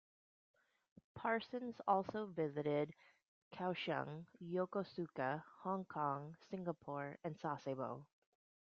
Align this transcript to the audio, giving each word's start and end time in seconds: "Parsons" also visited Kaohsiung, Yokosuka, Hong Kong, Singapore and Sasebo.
"Parsons" 1.13 1.79
also 1.87 2.25
visited 2.25 2.91
Kaohsiung, 3.53 4.25
Yokosuka, 4.43 5.43
Hong 5.59 5.85
Kong, 5.85 6.35
Singapore 6.49 7.19
and 7.23 7.37
Sasebo. 7.37 8.03